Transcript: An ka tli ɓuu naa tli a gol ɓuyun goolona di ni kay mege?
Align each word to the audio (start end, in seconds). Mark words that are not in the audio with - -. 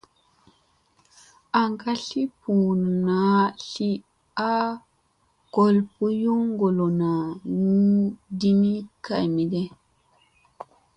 An 1.59 1.69
ka 1.81 1.91
tli 2.03 2.21
ɓuu 2.39 2.69
naa 3.05 3.41
tli 3.67 3.89
a 4.49 4.49
gol 5.53 5.75
ɓuyun 5.95 6.41
goolona 6.59 7.09
di 8.39 8.49
ni 8.61 8.73
kay 9.05 9.25
mege? 9.35 9.63